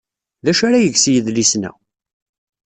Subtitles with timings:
[0.43, 1.71] D acu ara yeg s yidlisen-a?